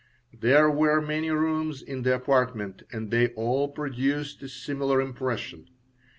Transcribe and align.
There 0.33 0.67
were 0.67 0.99
many 0.99 1.29
rooms 1.29 1.83
in 1.83 2.01
the 2.01 2.15
apartment 2.15 2.81
and 2.91 3.11
they 3.11 3.27
all 3.35 3.67
produced 3.67 4.41
a 4.41 4.49
similar 4.49 4.99
impression. 4.99 5.69